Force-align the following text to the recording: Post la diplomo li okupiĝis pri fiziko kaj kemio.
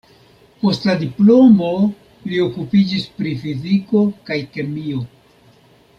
Post 0.61 0.87
la 0.89 0.95
diplomo 1.01 1.69
li 2.31 2.41
okupiĝis 2.45 3.05
pri 3.19 3.35
fiziko 3.45 4.03
kaj 4.31 4.43
kemio. 4.57 5.05